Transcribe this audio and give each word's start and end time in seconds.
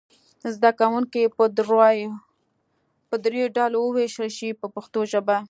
زده 0.55 0.69
کوونکي 0.79 1.23
به 3.11 3.15
دریو 3.25 3.47
ډلو 3.57 3.79
وویشل 3.83 4.29
شي 4.37 4.49
په 4.59 4.67
پښتو 4.75 4.99
ژبه. 5.11 5.37